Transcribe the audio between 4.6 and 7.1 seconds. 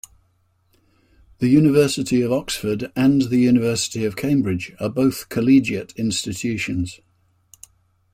are both collegiate institutions